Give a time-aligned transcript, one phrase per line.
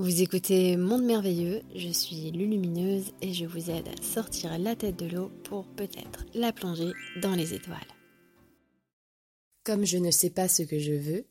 [0.00, 4.96] Vous écoutez Monde Merveilleux, je suis Lulumineuse et je vous aide à sortir la tête
[4.96, 7.76] de l'eau pour peut-être la plonger dans les étoiles.
[9.62, 11.26] Comme je ne sais pas ce que je veux,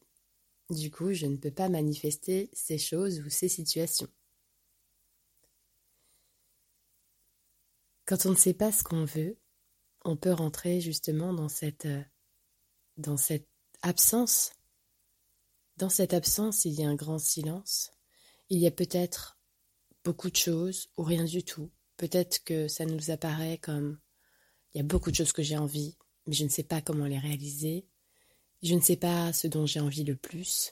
[0.69, 4.07] du coup je ne peux pas manifester ces choses ou ces situations.
[8.05, 9.39] Quand on ne sait pas ce qu'on veut,
[10.05, 12.03] on peut rentrer justement dans cette, euh,
[12.97, 13.47] dans cette
[13.81, 14.51] absence.
[15.77, 17.93] Dans cette absence, il y a un grand silence
[18.49, 19.39] il y a peut-être
[20.03, 21.71] beaucoup de choses ou rien du tout.
[21.97, 23.99] Peut-être que ça nous apparaît comme
[24.73, 27.05] il y a beaucoup de choses que j'ai envie, mais je ne sais pas comment
[27.05, 27.87] les réaliser.
[28.61, 30.71] Je ne sais pas ce dont j'ai envie le plus.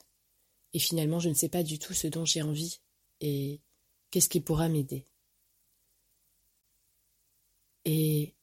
[0.73, 2.79] Et finalement, je ne sais pas du tout ce dont j'ai envie
[3.21, 3.61] et
[4.11, 5.05] qu'est-ce qui pourra m'aider.
[7.85, 8.35] Et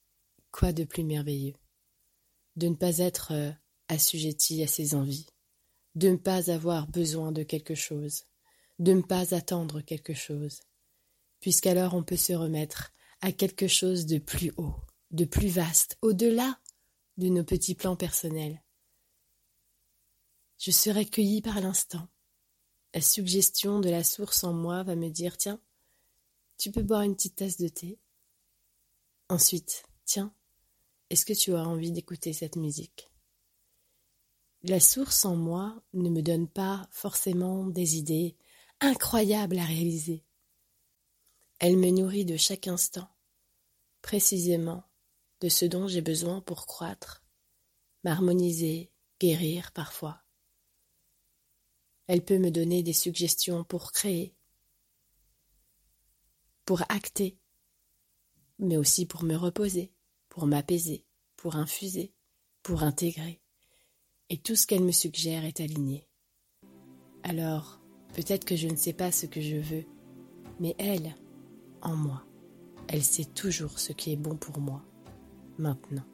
[0.51, 1.55] quoi de plus merveilleux?
[2.57, 3.53] De ne pas être euh,
[3.89, 5.27] assujetti à ses envies,
[5.95, 8.25] de ne pas avoir besoin de quelque chose,
[8.79, 10.61] de ne pas attendre quelque chose,
[11.41, 14.75] puisqu'alors on peut se remettre à quelque chose de plus haut,
[15.11, 16.61] de plus vaste, au-delà
[17.17, 18.63] de nos petits plans personnels.
[20.59, 22.09] Je serai cueilli par l'instant.
[22.95, 25.61] La suggestion de la source en moi va me dire Tiens,
[26.59, 27.99] tu peux boire une petite tasse de thé.
[29.29, 30.35] Ensuite, tiens,
[31.11, 33.11] est-ce que tu as envie d'écouter cette musique?
[34.63, 38.37] La source en moi ne me donne pas forcément des idées
[38.81, 40.25] incroyable à réaliser.
[41.59, 43.09] Elle me nourrit de chaque instant,
[44.03, 44.85] précisément
[45.41, 47.25] de ce dont j'ai besoin pour croître,
[48.03, 50.23] m'harmoniser, guérir parfois.
[52.07, 54.37] Elle peut me donner des suggestions pour créer,
[56.65, 57.39] pour acter,
[58.59, 59.93] mais aussi pour me reposer,
[60.29, 62.15] pour m'apaiser, pour infuser,
[62.63, 63.41] pour intégrer.
[64.31, 66.09] Et tout ce qu'elle me suggère est aligné.
[67.23, 67.81] Alors,
[68.15, 69.85] Peut-être que je ne sais pas ce que je veux,
[70.61, 71.15] mais elle,
[71.83, 72.25] en moi,
[72.89, 74.83] elle sait toujours ce qui est bon pour moi,
[75.59, 76.05] maintenant.